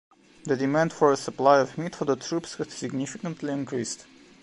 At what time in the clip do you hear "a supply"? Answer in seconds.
1.11-1.59